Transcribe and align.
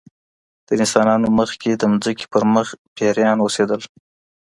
تر 0.67 0.75
انسانانو 0.83 1.27
مخکي 1.39 1.71
د 1.77 1.83
مځکي 1.91 2.25
پر 2.33 2.43
مخ 2.53 2.67
پيريان 2.95 3.37
اوسېدل 3.41 3.81